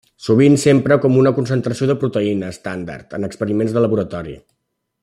[0.27, 4.39] Sovint s'empra com a una concentració de proteïna estàndard en experiments de laboratori.